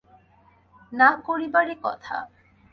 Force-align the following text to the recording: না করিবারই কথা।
না 0.91 1.09
করিবারই 1.25 1.75
কথা। 1.83 2.17